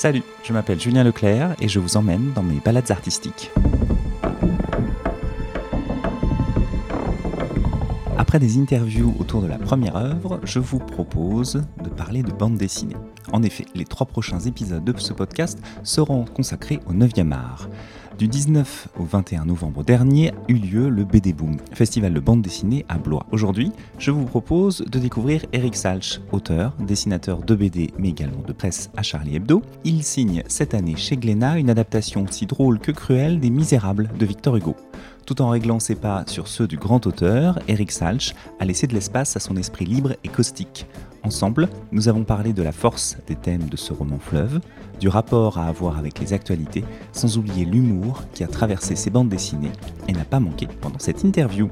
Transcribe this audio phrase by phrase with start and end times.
[0.00, 3.50] Salut, je m'appelle Julien Leclerc et je vous emmène dans mes balades artistiques.
[8.16, 12.56] Après des interviews autour de la première œuvre, je vous propose de parler de bande
[12.56, 12.96] dessinée.
[13.30, 17.68] En effet, les trois prochains épisodes de ce podcast seront consacrés au 9e art.
[18.20, 22.84] Du 19 au 21 novembre dernier eut lieu le BD Boom, festival de bande dessinée
[22.90, 23.24] à Blois.
[23.32, 28.52] Aujourd'hui, je vous propose de découvrir Eric Salch, auteur, dessinateur de BD mais également de
[28.52, 29.62] presse à Charlie Hebdo.
[29.84, 34.26] Il signe cette année chez Glénat une adaptation aussi drôle que cruelle des Misérables de
[34.26, 34.76] Victor Hugo.
[35.30, 38.94] Tout en réglant ses pas sur ceux du grand auteur, Eric Salch a laissé de
[38.94, 40.86] l'espace à son esprit libre et caustique.
[41.22, 44.58] Ensemble, nous avons parlé de la force des thèmes de ce roman fleuve,
[44.98, 49.28] du rapport à avoir avec les actualités, sans oublier l'humour qui a traversé ces bandes
[49.28, 49.70] dessinées
[50.08, 51.70] et n'a pas manqué pendant cette interview.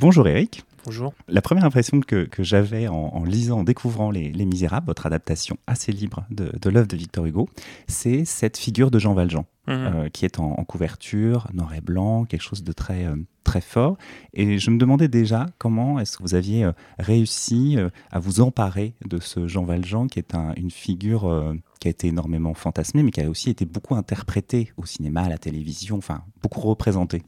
[0.00, 0.64] Bonjour Eric.
[0.88, 1.12] Bonjour.
[1.28, 6.24] La première impression que, j'avais en, lisant, en découvrant les, Misérables, votre adaptation assez libre
[6.30, 7.46] de, de l'œuvre de Victor Hugo,
[7.88, 9.44] c'est cette figure de Jean Valjean.
[9.66, 9.74] Mhm.
[9.74, 13.98] Euh, qui est en, couverture, noir et blanc, quelque chose de très, euh, très fort.
[14.32, 17.76] Et je me demandais déjà comment est-ce que vous aviez euh, réussi
[18.10, 22.54] à vous emparer de ce Jean Valjean, qui est une figure qui a été énormément
[22.54, 26.62] fantasmée, mais qui a aussi été beaucoup interprétée au cinéma, à la télévision, enfin beaucoup
[26.62, 27.22] représentée.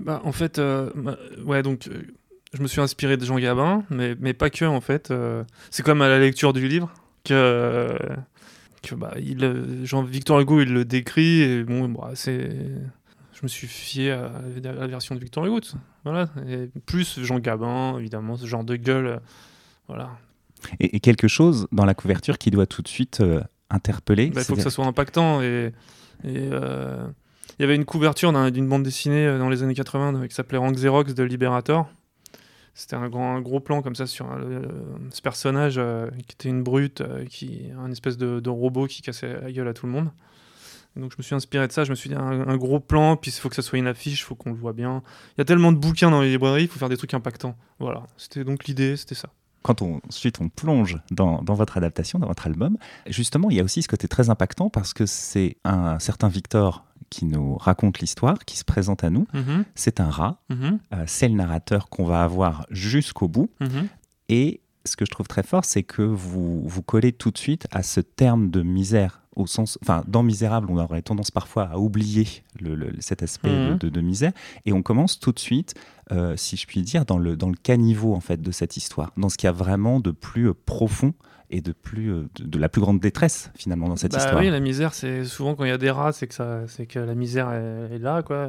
[0.00, 1.90] Bah, en fait, bah, ouais, donc
[2.54, 5.12] je me suis inspiré de Jean Gabin, mais, mais pas que en fait.
[5.70, 6.92] c'est comme à la lecture du livre
[7.24, 7.98] que
[8.82, 12.50] que bah, il, euh, Jean Victor Hugo il le décrit et bon bah, c'est
[13.32, 14.30] je me suis fié à
[14.62, 15.60] la version de Victor Hugo
[16.04, 16.28] voilà.
[16.48, 19.18] Et plus Jean Gabin évidemment ce genre de gueule euh,
[19.86, 20.10] voilà.
[20.80, 23.40] Et, quelque chose dans la couverture qui doit tout de suite euh,
[23.70, 25.72] interpeller bah, il faut que ça soit impactant et,
[26.24, 30.74] il y avait une couverture d'une bande dessinée dans les années 80 qui s'appelait Rank
[30.74, 31.88] Xerox de Liberator
[32.78, 34.28] c'était un, grand, gros plan comme ça sur
[35.10, 39.40] ce personnage euh, qui était une brute, euh, qui un espèce de, robot qui cassait
[39.40, 40.10] la gueule à tout le monde.
[40.94, 43.32] donc je me suis inspiré de ça, je me suis dit un, gros plan, puis
[43.32, 45.02] il faut que ça soit une affiche, il faut qu'on le voit bien.
[45.36, 47.56] Il y a tellement de bouquins dans les librairies, il faut faire des trucs impactants.
[47.80, 49.28] Voilà, c'était donc l'idée, c'était ça
[49.62, 53.60] quand on, ensuite on plonge dans, dans, votre adaptation, dans votre album, justement, il y
[53.60, 58.00] a aussi ce côté très impactant parce que c'est un certain Victor qui nous raconte
[58.00, 59.26] l'histoire, qui se présente à nous.
[59.32, 59.64] Mhm.
[59.74, 60.40] C'est un rat.
[60.50, 60.78] Mhm.
[60.92, 63.50] Euh, c'est le narrateur qu'on va avoir jusqu'au bout.
[63.60, 63.88] Mhm.
[64.28, 67.66] Et ce que je trouve très fort, c'est que vous vous collez tout de suite
[67.70, 69.22] à ce terme de misère.
[69.36, 72.26] Au sens, enfin, dans Misérable, on aurait tendance parfois à oublier
[72.58, 74.32] le, cet aspect de, de, misère,
[74.66, 75.74] et on commence tout de suite,
[76.10, 79.12] euh, si je puis dire, dans le, dans le caniveau en fait de cette histoire,
[79.16, 81.14] dans ce qu'il y a vraiment de plus euh, profond
[81.50, 84.40] et de, plus, euh, de, la plus grande détresse finalement dans cette bah histoire.
[84.40, 86.98] Oui, la misère, c'est souvent quand il y a des rats, c'est que, ça, que
[86.98, 88.22] la misère est, là.
[88.22, 88.48] quoi.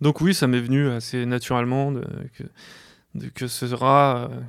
[0.00, 2.04] Donc oui, ça m'est venu assez naturellement de,
[2.36, 4.28] que, que ce rat...
[4.30, 4.40] Euh,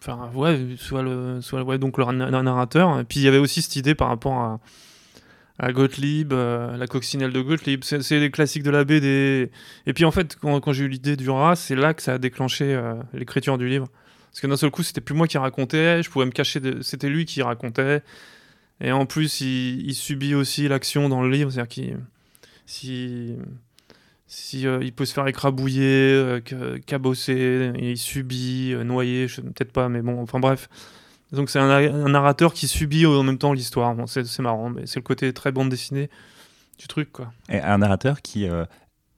[0.00, 2.04] enfin, ouais, soit le, soit ouais, donc le,
[2.42, 3.00] narrateur.
[3.00, 4.60] Et puis il y avait aussi cette idée par rapport à,
[5.58, 7.82] à Gottlieb, euh, la coccinelle de Gottlieb.
[7.82, 9.50] C'est les classiques de la BD.
[9.86, 12.14] Et puis en fait, quand, quand j'ai eu l'idée du rat, c'est là que ça
[12.14, 12.78] a déclenché
[13.14, 13.88] l'écriture du livre.
[14.34, 17.08] Parce que d'un seul coup, c'était plus moi qui racontais, je pouvais me cacher, c'était
[17.08, 18.02] lui qui racontait.
[18.80, 22.00] Et en plus, il, subit aussi l'action dans le livre, c'est-à-dire qu'il
[22.66, 23.36] si,
[24.66, 26.40] euh, peut se faire écrabouiller, euh,
[26.84, 30.68] cabosser, il subit, euh, noyer, peut-être pas, mais bon, enfin bref.
[31.30, 33.94] Donc c'est un, narrateur qui subit en même temps l'histoire.
[34.08, 36.10] C'est marrant, mais c'est le côté très bande dessinée
[36.80, 37.10] du truc.
[37.48, 38.48] Et un narrateur qui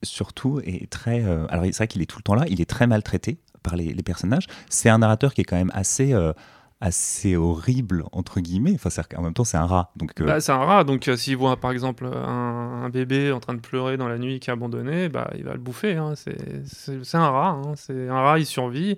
[0.03, 1.23] surtout est très.
[1.23, 3.93] alors c'est vrai qu'il est tout le temps là, il est très maltraité par les,
[4.03, 4.47] personnages.
[4.69, 6.31] C'est un narrateur qui est quand même assez euh,
[6.79, 8.75] assez horrible entre guillemets.
[8.75, 9.91] Enfin, en même temps, c'est un rat.
[9.95, 10.83] Donc, euh, bah, c'est un rat.
[10.83, 14.39] Donc, euh, s'il voit par exemple un, bébé en train de pleurer dans la nuit
[14.39, 15.95] qui est abandonné, bah, il va le bouffer.
[15.95, 16.13] Hein.
[16.15, 17.49] C'est un rat.
[17.49, 17.73] Hein.
[17.75, 18.97] C'est un rat, il survit.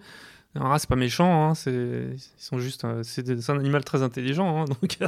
[0.56, 1.50] Un rat, c'est pas méchant.
[1.50, 1.56] Hein.
[1.56, 2.86] C'est ils sont juste.
[3.03, 4.66] C'est un animal très intelligent.
[4.81, 5.00] Donc,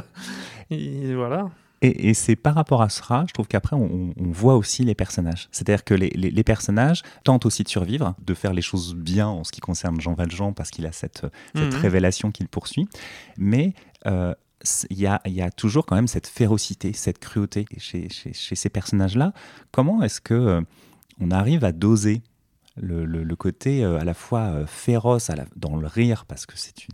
[0.70, 1.50] voilà.
[1.84, 5.48] Et, c'est par rapport à cela, je trouve qu'après, on, voit aussi les personnages.
[5.50, 9.50] C'est-à-dire que les, personnages tentent aussi de survivre, de faire les choses bien en ce
[9.50, 11.80] qui concerne Jean Valjean, parce qu'il a cette, cette mhm.
[11.80, 12.88] révélation qu'il poursuit.
[13.36, 13.74] Mais
[14.06, 14.32] euh,
[14.90, 18.54] il y, a, y, a, toujours quand même cette férocité, cette cruauté chez, chez, chez
[18.54, 19.32] ces personnages-là.
[19.72, 20.60] Comment est-ce que euh,
[21.20, 22.22] on arrive à doser
[22.80, 26.86] le, côté euh, à la fois euh, féroce dans le rire, parce que c'est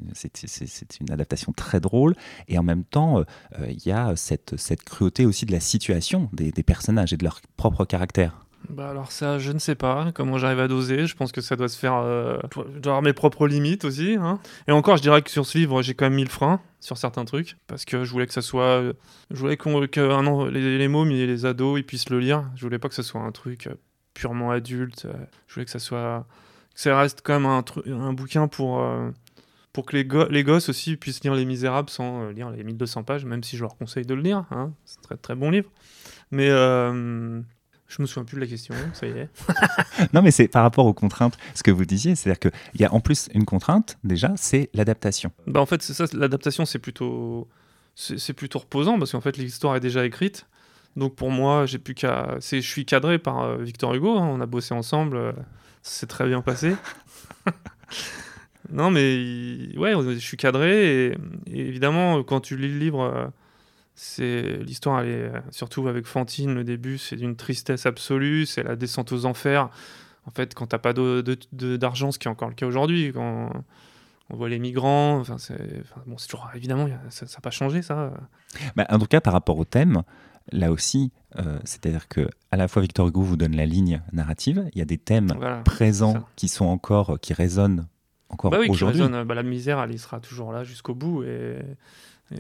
[1.01, 2.15] une, adaptation très drôle,
[2.49, 4.55] et en même temps, euh, il y a cette,
[4.85, 8.45] cruauté aussi de la situation des, personnages et de leur propre caractère.
[8.69, 11.07] Bah alors ça, je ne sais pas comment j'arrive à doser.
[11.07, 12.03] Je pense que ça doit se faire.
[12.03, 14.17] je dois avoir mes propres limites aussi.
[14.21, 14.41] Hein.
[14.67, 16.99] Et encore, je dirais que sur ce livre, j'ai quand même mis le frein sur
[16.99, 18.83] certains trucs parce que je voulais que ça soit.
[19.31, 22.51] Je voulais qu'on, que les, les mômes et les ados ils puissent le lire.
[22.57, 23.69] Je voulais pas que ce soit un truc
[24.19, 25.05] purement adulte.
[25.05, 25.13] Euh,
[25.47, 26.27] je voulais que ça soit,
[26.75, 29.11] que ça reste quand même un, un bouquin pour, euh,
[29.73, 33.05] pour que les, les, gosses aussi puissent lire Les Misérables sans euh, lire les 1200
[33.05, 34.45] pages, même si je leur conseille de le lire.
[34.51, 34.73] Hein.
[34.85, 35.71] C'est un très très bon livre.
[36.33, 37.41] Mais euh,
[37.87, 39.29] je me souviens plus de la question, ça y est.
[40.13, 42.93] non, mais c'est par rapport aux contraintes, ce que vous disiez, c'est-à-dire qu'il y a
[42.93, 45.31] en plus une contrainte, déjà, c'est l'adaptation.
[45.47, 47.49] Bah, en fait, c'est ça, l'adaptation, c'est plutôt,
[47.95, 50.47] c'est plutôt reposant, parce qu'en fait, l'histoire est déjà écrite.
[50.97, 52.37] Donc pour moi, j'ai plus qu'à.
[52.41, 54.29] Je suis cadré par euh, Victor Hugo, hein.
[54.33, 55.35] on a bossé ensemble,
[55.83, 56.75] c'est très bien passé.
[58.71, 63.27] Non, mais ouais, je suis cadré et, évidemment, quand tu lis le livre, euh,
[63.95, 68.63] c'est l'histoire, elle est euh, surtout avec Fantine, le début, c'est d'une tristesse absolue, c'est
[68.63, 69.71] la descente aux enfers.
[70.27, 73.51] En fait, quand t'as pas d'argent, ce qui est encore le cas aujourd'hui, quand
[74.29, 78.13] on voit les migrants, enfin, c'est bon, toujours évidemment, ça n'a pas changé ça.
[78.77, 80.03] Bah, en tout cas, par rapport au thème,
[80.53, 84.69] là aussi, euh, c'est-à-dire que à la fois Victor Hugo vous donne la ligne narrative,
[84.73, 85.35] il y a des thèmes
[85.65, 87.87] présents qui sont encore, qui résonnent
[88.29, 89.03] encore bah oui, aujourd'hui.
[89.27, 91.23] Bah, la misère, elle sera toujours là jusqu'au bout.
[91.23, 91.57] Et,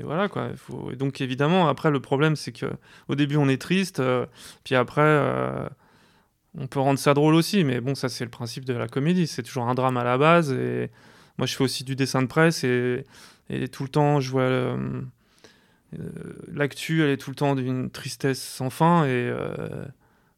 [0.03, 0.51] voilà, quoi.
[0.57, 0.91] Faut...
[0.91, 2.67] Et donc, évidemment, après, le problème, c'est que
[3.09, 4.27] au début, on est triste, euh,
[4.65, 5.67] puis après, euh,
[6.59, 7.65] on peut rendre ça drôle aussi.
[7.65, 9.27] Mais bon, ça, c'est le principe de la comédie.
[9.27, 10.53] C'est toujours un drame à la base.
[10.53, 10.91] Et
[11.39, 13.05] moi, je fais aussi du dessin de presse, et,
[13.49, 14.77] et tout le temps, je vois.
[15.95, 19.07] Euh, l'actu, elle est tout le temps d'une tristesse sans fin.
[19.07, 19.33] Et.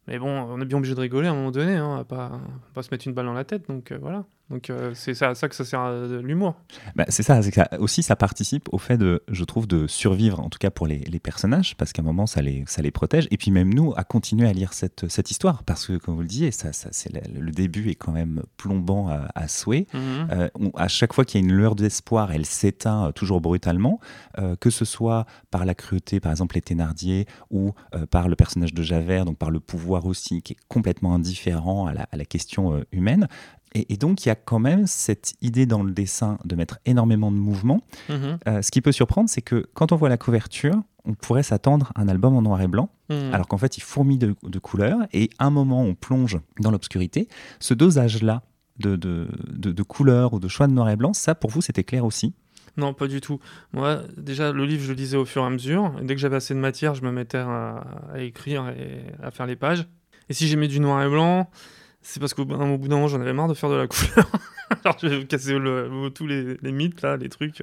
[0.07, 2.41] Mais bon, on est bien obligé de rigoler à un moment donné, hein, pas,
[2.73, 4.25] pas se mettre une balle dans la tête, donc voilà.
[4.51, 5.89] Donc euh, c'est ça, ça que ça sert
[6.21, 6.55] l'humour.
[6.95, 10.49] Bah, c'est ça, ça, aussi ça participe au fait de, je trouve, de survivre, en
[10.49, 13.27] tout cas pour les, les personnages, parce qu'à un moment ça les, ça les protège,
[13.31, 16.21] et puis même nous à continuer à lire cette, cette histoire, parce que comme vous
[16.21, 19.87] le disiez, ça, ça c'est le, début est quand même plombant à, souhait.
[19.95, 23.99] Euh, à chaque fois qu'il y a une lueur d'espoir, elle s'éteint euh, toujours brutalement,
[24.59, 27.73] que ce soit par la cruauté, par exemple les Thénardier, ou
[28.09, 31.93] par le personnage de Javert, donc par le pouvoir aussi, qui est complètement indifférent à
[31.93, 33.27] la, à la question humaine.
[33.73, 37.31] Et, donc, il y a quand même cette idée dans le dessin de mettre énormément
[37.31, 37.81] de mouvement.
[38.09, 38.37] Mhm.
[38.47, 40.75] Euh, ce qui peut surprendre, c'est que quand on voit la couverture,
[41.05, 43.33] on pourrait s'attendre à un album en noir et blanc, mhm.
[43.33, 47.29] alors qu'en fait, il fourmille de, couleurs, et à un moment, on plonge dans l'obscurité.
[47.59, 48.43] Ce dosage-là
[48.77, 51.83] de, de, de, couleurs ou de choix de noir et blanc, ça, pour vous, c'était
[51.83, 52.33] clair aussi?
[52.77, 53.39] Non, pas du tout.
[53.73, 55.93] Moi, déjà, le livre, je le lisais au fur et à mesure.
[56.01, 57.83] dès que j'avais assez de matière, je me mettais à,
[58.13, 59.87] à, écrire et à faire les pages.
[60.29, 61.49] Et si j'aimais du noir et blanc,
[62.01, 64.31] c'est parce qu'au bout d'un moment, j'en avais marre de faire de la couleur.
[64.83, 65.55] Alors, je vais casser
[66.15, 67.61] tous les, mythes, là, les trucs.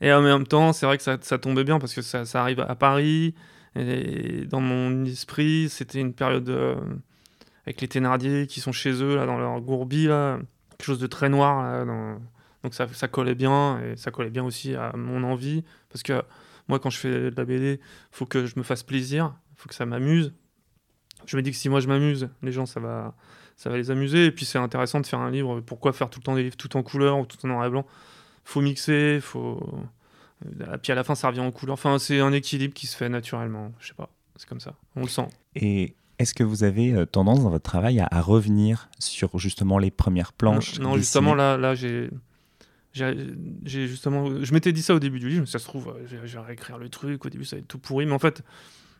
[0.00, 2.74] Et en même temps, c'est vrai que ça, tombait bien parce que ça, arrive à
[2.74, 3.34] Paris.
[3.76, 6.76] Et dans mon esprit, c'était une période euh,
[7.64, 10.38] avec les Thénardier qui sont chez eux, là, dans leur gourbi, là,
[10.70, 11.62] quelque chose de très noir.
[11.62, 12.18] Là,
[12.64, 15.62] Donc ça, collait bien et ça collait bien aussi à mon envie.
[15.90, 16.22] Parce que
[16.66, 17.78] moi, quand je fais de la BD,
[18.10, 20.32] faut que je me fasse plaisir, faut que ça m'amuse
[21.26, 23.14] je me dis que si moi je m'amuse, les gens ça va,
[23.56, 24.26] ça va les amuser.
[24.26, 25.60] Et puis c'est intéressant de faire un livre.
[25.60, 27.70] Pourquoi faire tout le temps des livres tout en couleur ou tout en noir et
[27.70, 27.86] blanc?
[28.44, 29.84] Faut mixer, faut.
[30.60, 31.74] Euh, puis à la fin ça revient en couleur.
[31.74, 33.72] Enfin c'est un équilibre qui se fait naturellement.
[33.80, 34.74] Je sais pas, c'est comme ça.
[34.96, 35.26] On le sent.
[35.54, 39.90] Et est-ce que vous avez euh, tendance dans votre travail à, revenir sur justement les
[39.90, 42.10] premières planches Non, justement là, là j'ai
[42.94, 46.40] j'ai justement je m'étais dit ça au début du livre ça se trouve je vais
[46.40, 48.42] réécrire le truc au début ça va être tout pourri mais en fait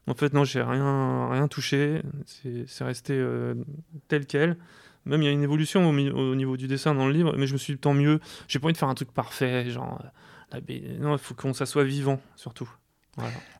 [0.08, 2.02] en fait, non, j'ai rien, rien touché.
[2.24, 3.54] C'est resté euh,
[4.08, 4.56] tel quel.
[5.04, 7.52] Même il y a une évolution au, niveau du dessin dans le livre, mais je
[7.52, 8.20] me suis dit tant mieux.
[8.46, 10.02] J'ai pas envie de faire un truc parfait, genre.
[10.50, 10.60] La
[10.98, 12.70] non, il faut qu'on ça soit vivant, surtout.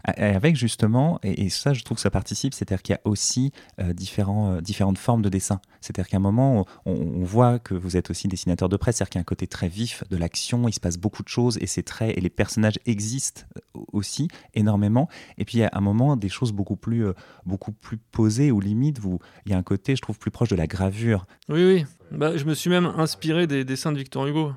[0.05, 3.93] Avec justement, et, ça je trouve que ça participe, c'est-à-dire qu'il y a aussi euh,
[3.93, 5.61] différents, euh, différentes formes de dessin.
[5.81, 9.19] C'est-à-dire qu'à un moment, on, voit que vous êtes aussi dessinateur de presse, c'est-à-dire qu'il
[9.19, 11.67] y a un côté très vif de l'action, il se passe beaucoup de choses et
[11.67, 15.09] c'est très et les personnages existent euh, aussi énormément.
[15.37, 17.07] Et puis à un moment, des choses beaucoup plus,
[17.45, 20.49] beaucoup plus posées ou limite, vous, il y a un côté, je trouve, plus proche
[20.49, 21.27] de la gravure.
[21.49, 21.87] Oui, oui.
[22.11, 24.53] Bah, je me suis même inspiré des dessins de Victor Hugo,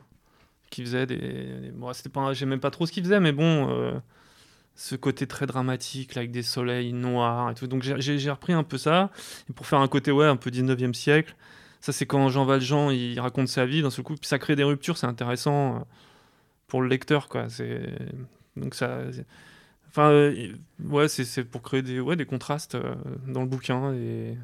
[0.69, 1.71] qui faisait des.
[1.75, 4.00] Bon, c'était pas, j'aime même pas trop ce qu'il faisait, mais bon
[4.75, 7.67] ce côté très dramatique, avec des soleils noirs et tout.
[7.67, 9.11] Donc j'ai repris un peu ça,
[9.55, 11.35] pour faire un côté ouais, un peu 19e siècle.
[11.81, 14.55] Ça, c'est quand Jean Valjean il raconte sa vie d'un seul coup, puis ça crée
[14.55, 15.79] des ruptures, c'est intéressant euh,
[16.67, 17.47] pour le lecteur, quoi.
[18.55, 18.99] Donc ça.
[19.89, 20.53] Enfin, euh,
[20.85, 22.95] ouais, c'est pour créer des, ouais, des contrastes euh,
[23.27, 24.37] dans le bouquin et,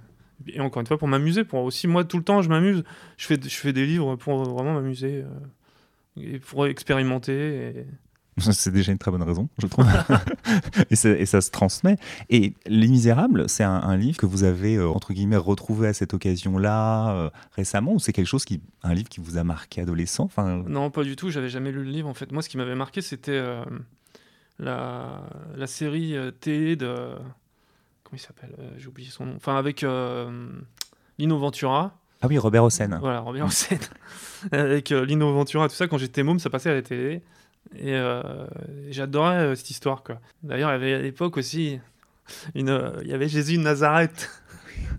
[0.60, 1.44] encore une fois pour m'amuser.
[1.44, 2.84] Pour aussi, moi, tout le temps, je m'amuse.
[3.18, 5.24] Je fais, je fais des livres pour vraiment m'amuser
[6.20, 7.86] et pour expérimenter.
[8.52, 9.86] C'est déjà une très bonne raison, je trouve.
[10.92, 11.98] et, ça se transmet.
[12.30, 16.14] Et Les Misérables, c'est un, livre que vous avez, euh, entre guillemets, retrouvé à cette
[16.14, 20.26] occasion-là euh, récemment Ou c'est quelque chose qui, un livre qui vous a marqué adolescent
[20.26, 20.64] enfin...
[20.68, 21.30] Non, pas du tout.
[21.30, 22.32] J'avais jamais lu le livre, en fait.
[22.32, 23.64] Moi, ce qui m'avait marqué, c'était euh,
[24.60, 25.24] la,
[25.56, 27.16] la, série T de...
[28.04, 29.34] Comment il s'appelle J'ai oublié son nom.
[29.36, 29.84] Enfin, avec
[31.18, 31.98] Lino Ventura.
[32.22, 33.00] Ah oui, Robert Hossein.
[33.00, 33.78] Voilà, Robert Hossein.
[34.52, 37.22] Avec Lino Ventura, tout ça, quand j'étais môme, ça passait à la télé.
[37.76, 38.22] Et euh,
[38.90, 40.04] j'adorais euh, cette histoire.
[40.44, 41.80] D'ailleurs, il y avait à l'époque aussi,
[42.56, 44.30] une, euh, il y avait Jésus de Nazareth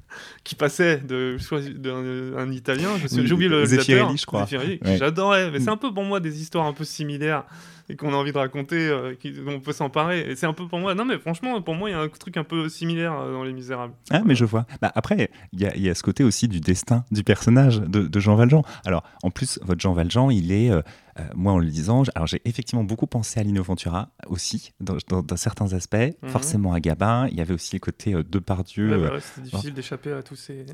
[0.44, 1.36] qui passait de,
[1.76, 4.46] d'un un italien, j'ai oublié le Zeffirelli, je crois.
[4.50, 4.78] Ouais.
[4.98, 5.74] J'adorais, mais c'est Mm.
[5.74, 7.44] un peu pour moi des histoires un peu similaires
[7.90, 10.30] et qu'on a envie de raconter, euh, qui- dont on peut s'emparer.
[10.30, 12.08] Et c'est un peu pour moi, non mais franchement, pour moi, il y a un
[12.08, 13.94] truc un peu similaire euh, dans Les Misérables.
[14.10, 14.66] Ah, mais je vois.
[14.82, 17.80] Bah, après, il y a, il y a ce côté aussi du destin du personnage
[17.80, 18.62] de, de Jean Valjean.
[18.84, 20.82] Alors, en plus, votre Jean Valjean, il est, euh,
[21.18, 24.96] euh, moi en le lisant, alors j'ai effectivement beaucoup pensé à Lino Ventura aussi, dans,
[25.08, 26.28] dans- dans certains aspects, Mhm.
[26.28, 27.26] forcément à Gabin.
[27.32, 28.88] Il y avait aussi le côté euh, Depardieu.
[28.90, 30.64] Ouais, euh, bah ouais, C'était difficile d'échapper à tous ces.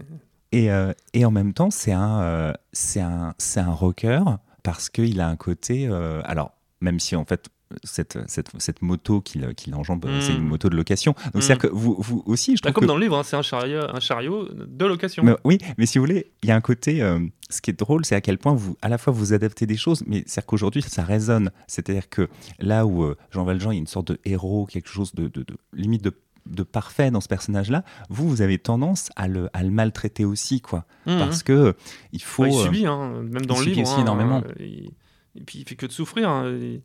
[0.52, 4.20] Et, euh, et en même temps, c'est un, euh, c'est un, c'est un rocker
[4.62, 5.86] parce qu'il a un côté.
[5.88, 7.48] euh, alors, même si en fait,
[7.82, 10.20] cette, cette, cette moto qu'il qu'il enjambe, Mm.
[10.20, 11.12] c'est une moto de location.
[11.12, 11.40] Donc, Mm.
[11.40, 12.74] c'est-à-dire que vous, vous aussi, je Bah, trouve.
[12.74, 15.24] comme que- dans le livre, hein, c'est un chariot, un chariot de location.
[15.24, 17.02] Mais oui, mais si vous voulez, il y a un côté.
[17.02, 17.18] euh,
[17.50, 19.76] ce qui est drôle, c'est à quel point vous, à la fois, vous adaptez des
[19.76, 21.50] choses, mais c'est-à-dire qu'aujourd'hui, ça résonne.
[21.66, 22.28] C'est-à-dire que
[22.60, 25.28] là où euh, Jean Valjean, il y a une sorte de héros, quelque chose de,
[25.28, 26.12] de- de- limite de,
[26.46, 30.60] de parfait dans ce personnage-là, vous, vous avez tendance à le, à le maltraiter aussi,
[30.60, 30.84] quoi.
[31.06, 31.18] Mhm.
[31.18, 31.74] Parce que
[32.12, 32.42] il faut.
[32.42, 33.88] Bah, il euh, subit, hein, même dans il le subit livre.
[33.88, 34.42] aussi hein, énormément.
[34.46, 34.92] euh, il-
[35.36, 36.28] Et puis il fait que de souffrir.
[36.28, 36.80] hein, il-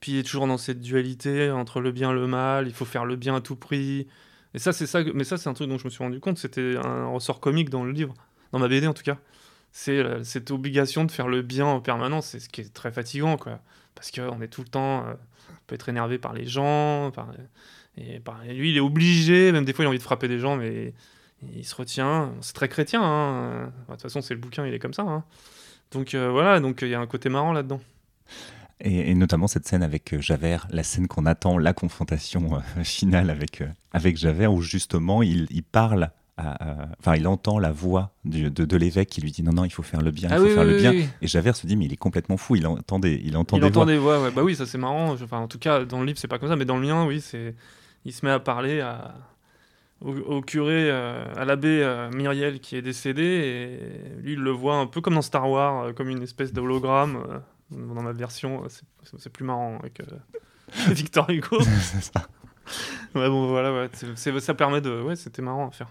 [0.00, 2.66] Puis il est toujours dans cette dualité entre le bien et le mal.
[2.68, 4.06] Il faut faire le bien à tout prix.
[4.54, 5.00] Et ça, c'est ça.
[5.14, 6.38] Mais ça, c'est un truc dont je me suis rendu compte.
[6.38, 8.14] C'était un ressort comique dans le livre,
[8.52, 9.18] dans ma BD en tout cas.
[9.72, 12.26] C'est euh, cette obligation de faire le bien en permanence.
[12.28, 13.60] C'est ce qui est très fatigant, quoi.
[13.94, 15.12] Parce qu'on est tout le temps, euh,
[15.50, 17.10] on peut être énervé par les gens.
[17.10, 17.28] par-
[17.98, 19.52] et, lui, il est obligé.
[19.52, 20.92] Même des fois, il a envie de frapper des gens, mais
[21.56, 22.32] il se retient.
[22.40, 23.00] C'est très chrétien.
[23.02, 23.72] hein.
[23.88, 25.02] De toute façon, c'est le bouquin, il est comme ça.
[25.02, 25.24] hein.
[25.92, 27.80] Donc euh, voilà, donc il y a un côté marrant là-dedans.
[28.80, 32.82] Et, et notamment cette scène avec euh, Javert, la scène qu'on attend, la confrontation euh,
[32.84, 36.10] finale avec, euh, avec Javert, où justement il, il parle,
[37.00, 39.72] enfin il entend la voix du- de, de l'évêque qui lui dit non, non, il
[39.72, 40.92] faut faire le bien, il faut faire le bien.
[41.22, 43.60] Et Javert se dit mais il est complètement fou, il entend des, il entend Il
[43.60, 43.92] des entend voix.
[43.92, 44.30] des voix, ouais.
[44.30, 45.12] Bah oui, ça c'est marrant.
[45.14, 47.04] Enfin, en tout cas, dans le livre, c'est pas comme ça, mais dans le mien,
[47.06, 47.54] oui, c'est.
[48.04, 49.14] Il se met à parler à...
[50.00, 54.50] au, au curé, euh, à l'abbé euh, Myriel qui est décédé, et lui, il le
[54.50, 57.16] voit un peu comme dans Star Wars, euh, comme une espèce d'hologramme.
[57.28, 57.38] euh,
[57.70, 60.00] dans ma version, c'est- plus marrant avec
[60.88, 61.60] Victor Hugo.
[61.62, 62.26] C'est ça.
[63.14, 63.88] ouais, bon, voilà, ouais.
[64.40, 65.02] ça permet de.
[65.02, 65.88] Ouais, c'était marrant à faire.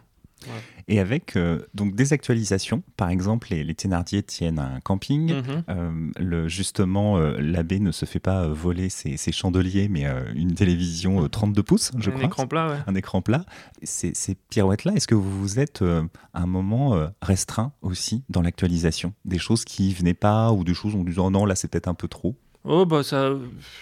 [0.88, 5.34] Et avec euh, donc des actualisations, par exemple les, les Thénardier tiennent un camping.
[5.34, 5.63] Mhm.
[5.70, 10.53] Euh, le, justement, euh, l'abbé ne se fait pas voler ses, ses chandeliers, mais une
[10.53, 12.25] télévision euh, 32 pouces, je un crois.
[12.25, 12.77] écran plat, ouais.
[12.88, 13.46] un écran plat.
[13.84, 19.13] Ces, ces pirouettes-là, est-ce que vous vous êtes à un moment restreint aussi dans l'actualisation?
[19.25, 21.94] Des choses qui venaient pas ou des choses en disant non, là c'est peut-être un
[21.96, 22.36] peu trop?
[22.63, 23.32] Oh bah ça,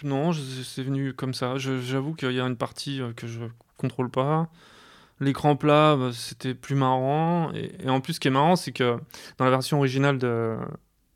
[0.04, 1.58] non, c'est venu comme ça.
[1.58, 3.42] J'avoue qu'il y a une partie que je
[3.78, 4.50] contrôle pas.
[5.20, 7.52] L'écran plat, bah, c'était plus marrant.
[7.54, 8.98] Et, en plus, ce qui est marrant, c'est que
[9.38, 10.58] dans la version originale de,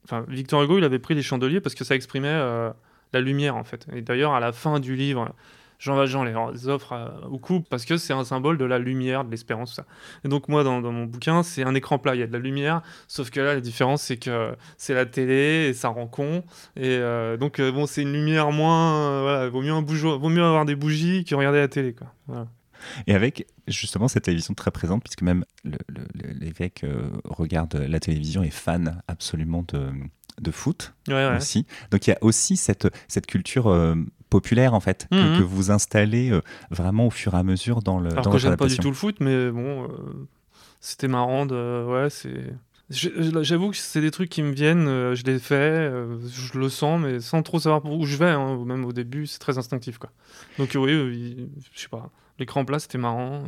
[0.05, 2.71] enfin, Victor Hugo, il avait pris les chandeliers parce que ça exprimait euh,
[3.13, 3.87] la lumière en fait.
[3.93, 5.33] Et d'ailleurs, à la fin du livre,
[5.79, 9.23] Jean Valjean les offre à- au couple parce que c'est un symbole de la lumière,
[9.23, 9.85] de l'espérance, tout ça.
[10.25, 12.39] Et donc moi, dans, mon bouquin, c'est un écran plat, il y a de la
[12.39, 16.43] lumière, sauf que là, la différence, c'est que c'est la télé et ça rend con.
[16.75, 18.95] Et euh, donc, euh, bon, c'est une lumière moins.
[18.95, 22.13] euh, voilà, vaut mieux, un vaut mieux avoir des bougies que regarder la télé, quoi.
[22.27, 22.47] Voilà.
[23.07, 25.45] Et avec justement cette télévision très présente, puisque même
[26.15, 29.91] l'évêque euh, regarde la télévision et est fan absolument de,
[30.41, 31.37] de foot Ouais, ouais.
[31.37, 31.65] aussi.
[31.91, 33.95] Donc il y a aussi cette, cette culture euh,
[34.29, 35.37] populaire en fait, que, Mhm.
[35.39, 38.37] que vous installez euh, vraiment au fur et à mesure dans le Alors dans que
[38.37, 39.87] j'aime pas du tout le foot, mais bon,
[40.81, 41.85] c'était marrant de.
[41.87, 42.53] Ouais, c'est.
[42.89, 46.69] J'avoue que c'est des trucs qui me viennent, euh, je les fais, euh, je le
[46.69, 49.99] sens, mais sans trop savoir où je vais, hein, même au début, c'est très instinctif,
[49.99, 50.09] quoi.
[50.57, 53.43] Donc euh, oui, je sais pas, l'écran plat, c'était marrant.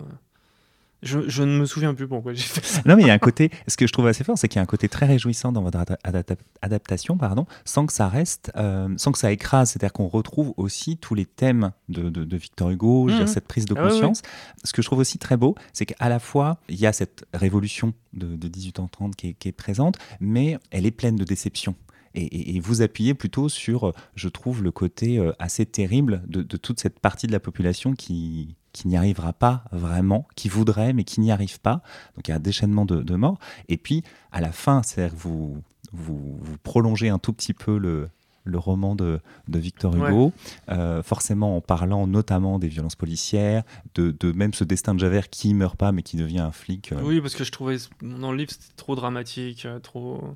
[1.03, 2.81] Je, je ne me souviens plus pourquoi j'ai fait ça.
[2.85, 4.57] Non, mais il y a un côté, ce que je trouve assez fort, c'est qu'il
[4.57, 8.07] y a un côté très réjouissant dans votre ada- adapta- adaptation, pardon, sans que ça
[8.07, 9.71] reste, euh, sans que ça écrase.
[9.71, 13.25] C'est-à-dire qu'on retrouve aussi tous les thèmes de, de- de Victor Hugo, Mhm.
[13.25, 14.21] cette prise de Ah conscience.
[14.63, 17.25] Ce que je trouve aussi très beau, c'est qu'à la fois, il y a cette
[17.33, 21.75] révolution de, de 1830 qui est, qui est présente, mais elle est pleine de déceptions.
[22.13, 26.41] Et, et- et vous appuyez plutôt sur, je trouve, le côté euh, assez terrible de,
[26.43, 30.93] de toute cette partie de la population qui, qui n'y arrivera pas vraiment, qui voudrait
[30.93, 31.81] mais qui n'y arrive pas.
[32.15, 33.37] Donc il y a un déchaînement de, de morts.
[33.69, 35.61] Et puis à la fin, c'est-à-dire vous,
[35.91, 38.09] vous, vous prolongez un tout petit peu le,
[38.43, 40.31] le roman de, de Victor Hugo,
[40.69, 43.63] euh, forcément en parlant notamment des violences policières,
[43.95, 46.91] de, de même ce destin de Javert qui meurt pas mais qui devient un flic.
[46.91, 50.35] euh, Oui, parce que je trouvais dans le livre c'était trop dramatique, euh, trop.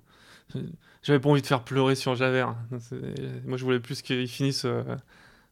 [1.01, 2.55] J'avais pas envie de faire pleurer sur Javert.
[3.45, 4.83] Moi, je voulais plus qu'il finisse euh,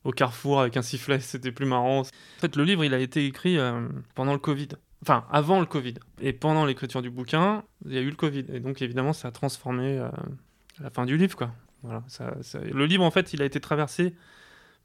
[0.03, 1.19] au carrefour avec un sifflet.
[1.19, 2.01] C'était plus marrant.
[2.01, 2.03] En
[2.39, 4.69] fait, le livre, il a été écrit euh, pendant le Covid.
[5.01, 5.95] Enfin, avant le Covid.
[6.21, 8.45] Et pendant l'écriture du bouquin, il y a eu le Covid.
[8.53, 10.07] Et donc, évidemment, ça a transformé euh,
[10.81, 11.51] la fin du livre, quoi.
[11.83, 12.01] Voilà,
[12.71, 14.15] Le livre, en fait, il a été traversé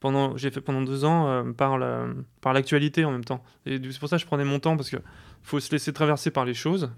[0.01, 2.07] pendant, j'ai fait pendant deux ans euh, par la-
[2.41, 3.45] par l'actualité en même temps.
[3.67, 4.97] Et c'est pour ça que je prenais mon temps parce que
[5.45, 6.91] faut se laisser traverser par les choses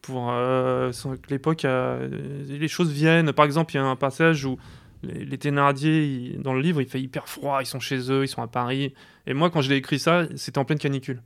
[0.00, 3.32] pour que l'époque, les choses viennent.
[3.32, 4.56] Par exemple, il y a un passage où
[5.02, 8.28] les, les Thénardier, dans le livre, il fait hyper froid, ils sont chez eux, ils
[8.28, 8.94] sont à Paris.
[9.26, 11.22] Et moi, quand je l'ai écrit ça, c'était en pleine canicule.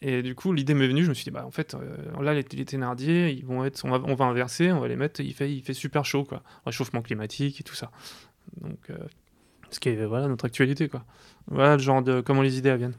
[0.00, 2.34] Et du coup, l'idée m'est venue, je me suis dit, bah en fait, euh, là,
[2.34, 5.52] les, les Thénardier, ils vont être, on va, inverser, on va les mettre, il fait,
[5.52, 6.42] il fait super chaud, quoi.
[6.66, 7.90] Réchauffement climatique et tout ça.
[8.60, 8.96] Donc, euh,
[9.70, 11.04] ce qui est, voilà, notre actualité, quoi.
[11.48, 12.96] Voilà le genre de, comment les idées viennent.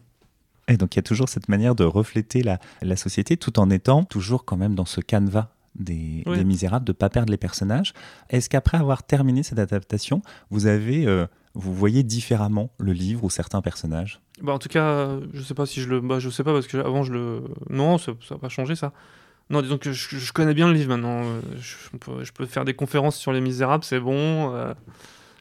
[0.68, 3.72] Et donc il y a toujours cette manière de refléter la, la société tout en
[3.72, 6.38] étant toujours quand même dans ce canevas des, Oui.
[6.38, 7.94] des Misérables, de ne pas perdre les personnages.
[8.30, 13.30] Est-ce qu'après avoir terminé cette adaptation, vous avez, euh, vous voyez différemment le livre ou
[13.30, 14.22] certains personnages?
[14.42, 16.00] Bah, en tout cas, je sais pas si je le.
[16.02, 17.44] Bah, je sais pas parce que avant je le.
[17.70, 18.94] Non, ça n'a pas changé ça.
[19.50, 21.24] Non, disons que je, je connais bien le livre maintenant.
[21.24, 24.54] euh, Je, je peux, je peux faire des conférences sur Les Misérables, c'est bon.
[24.56, 24.74] euh,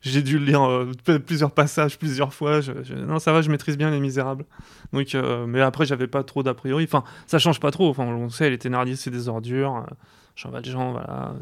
[0.03, 0.93] J'ai dû le lire euh,
[1.27, 2.61] plusieurs passages, plusieurs fois.
[2.61, 4.45] je- je- non, ça va, je maîtrise bien Les Misérables.
[4.93, 6.85] Donc, euh, mais après, j'avais pas trop d'a priori.
[6.85, 7.89] Enfin, ça change pas trop.
[7.91, 9.77] Enfin, on sait, les Thénardier, c'est des ordures.
[9.77, 9.95] euh,
[10.37, 11.35] Jean Valjean, voilà.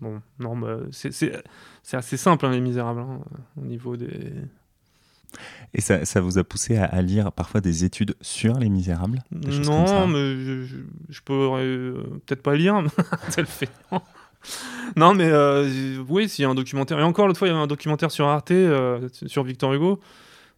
[0.00, 0.54] Bon, non,
[0.90, 1.32] c'est-
[1.92, 3.20] assez simple, hein, Les Misérables, hein,
[3.56, 4.32] au niveau des.
[5.72, 9.20] Et ça, ça vous a poussé à, à lire parfois des études sur les Misérables
[9.30, 10.76] des Non, mais je, je,
[11.08, 11.94] je peux euh,
[12.26, 12.82] peut-être pas lire.
[13.30, 13.70] Ça le fait.
[14.96, 16.98] non, mais euh, oui, s'il y a un documentaire.
[16.98, 20.00] Et encore l'autre fois, il y avait un documentaire sur Arte, euh, sur Victor Hugo.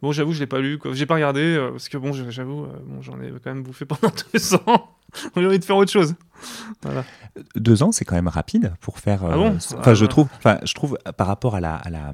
[0.02, 0.78] Bon, j'avoue, je l'ai pas lu.
[0.92, 4.12] J'ai pas regardé, euh, parce que bon, j'avoue, bon, j'en ai quand même bouffé pendant
[4.34, 4.90] deux ans.
[5.36, 6.14] J'ai envie de faire autre chose.
[6.82, 7.04] Voilà.
[7.54, 9.24] Deux ans, c'est quand même rapide pour faire.
[9.24, 10.28] Ah bon Ah, Enfin, je trouve.
[10.38, 11.76] Enfin, je trouve par rapport à la.
[11.76, 12.12] À la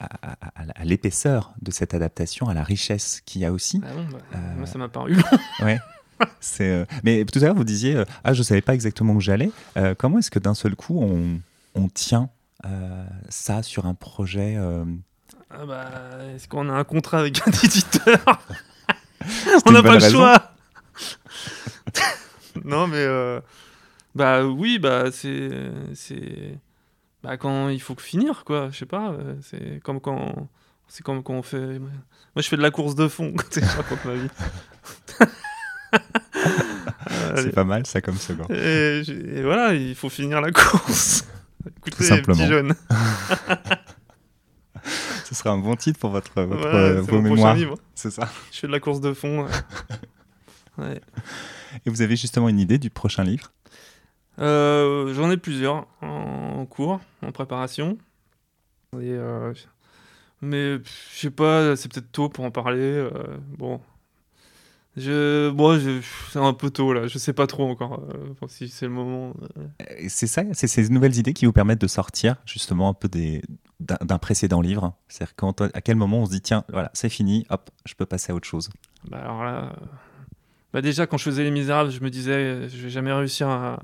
[0.00, 3.80] à, à- à- à l'épaisseur de cette adaptation, à la richesse qu'il y a aussi.
[3.84, 5.16] Ah bon, bah, Euh, Moi, ça m'a paru.
[5.62, 5.78] Ouais.
[6.60, 9.20] Euh, Mais tout à l'heure, vous disiez euh, Ah, je ne savais pas exactement où
[9.20, 9.50] j'allais.
[9.76, 11.40] Euh, comment est-ce que d'un seul coup, on,
[11.74, 12.30] on tient
[13.28, 14.56] ça sur un projet
[15.50, 15.90] Ah bah,
[16.34, 18.18] est-ce qu'on a un contrat avec un éditeur
[19.66, 20.52] On n'a pas le raison choix.
[22.64, 23.06] non, mais
[24.14, 25.50] bah oui, bah c'est
[25.94, 26.58] c'est
[27.22, 28.68] bah quand il faut finir quoi.
[28.70, 29.14] Je sais pas.
[29.42, 30.48] C'est comme quand
[30.88, 31.78] c'est comme quand on fait.
[31.78, 31.90] Moi,
[32.36, 33.34] je fais de la course de fond.
[33.50, 34.28] Sais, je raconte ma vie.
[37.42, 38.46] C'est pas mal, ça, comme second.
[38.52, 41.24] et, voilà, il faut finir la course.
[41.78, 42.38] Écoutez, simplement.
[42.38, 42.74] petit jeune.
[45.24, 47.56] Ce sera un bon titre pour votre, votre, Voilà, euh, vos mémoires.
[47.94, 48.28] C'est ça.
[48.52, 49.44] Je fais de la course de fond.
[49.44, 49.50] ouais.
[50.76, 51.00] Ouais.
[51.86, 53.52] Et vous avez justement une idée du prochain livre?
[54.40, 57.96] Euh, J'en ai plusieurs en cours, en préparation.
[58.94, 59.52] Et, euh,
[60.40, 62.80] mais je sais pas, c'est peut-être tôt pour en parler.
[62.80, 63.10] euh,
[63.56, 63.80] bon,
[64.96, 67.06] je, bon, je- c'est un peu tôt là.
[67.06, 69.34] Je sais pas trop encore euh, si c'est le moment.
[69.58, 69.86] euh.
[70.08, 73.42] C'est ça, c'est ces nouvelles idées qui vous permettent de sortir justement un peu des-
[73.80, 74.94] d'un précédent livre.
[75.08, 78.06] C'est-à-dire quand, à quel moment on se dit tiens, voilà, c'est fini, hop, je peux
[78.06, 78.70] passer à autre chose.
[79.08, 79.86] Bah alors là, euh,
[80.72, 83.80] bah déjà quand je faisais Les Misérables, je me disais, je vais jamais réussir à,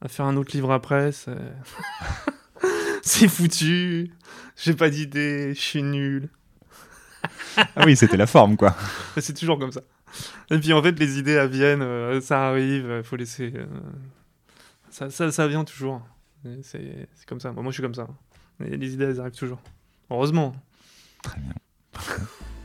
[0.00, 1.10] à faire un autre livre après.
[1.12, 1.32] C'est
[3.02, 4.10] c'est foutu.
[4.56, 5.54] J'ai pas d'idée.
[5.54, 6.28] Je suis nul.
[7.76, 8.76] Ah oui, c'était la forme, quoi.
[9.18, 9.80] C'est toujours comme ça.
[10.50, 13.52] Et puis en fait, les idées elles viennent, euh, ça arrive, il faut laisser.
[13.54, 13.66] euh,
[14.90, 16.02] ça, ça, ça vient toujours.
[16.62, 17.52] C'est c'est comme ça.
[17.52, 18.06] Moi, je suis comme ça.
[18.64, 19.60] Et les idées, elles arrivent toujours.
[20.10, 20.54] Heureusement.
[21.22, 21.54] Très bien.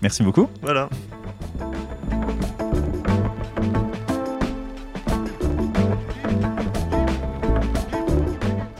[0.01, 0.49] Merci beaucoup.
[0.62, 0.89] Voilà.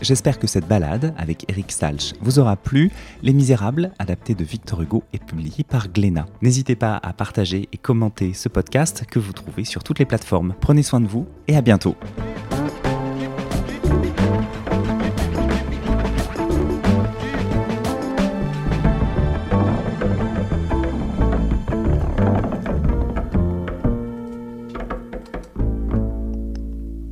[0.10, 2.90] J'espère que cette balade avec Eric Salch vous aura plu.
[3.22, 6.26] Les Misérables, adapté de Victor Hugo, est publié par Glénat.
[6.42, 10.56] N'hésitez pas à partager et commenter ce podcast que vous trouvez sur toutes les plateformes.
[10.62, 11.96] Prenez soin de vous et à bientôt.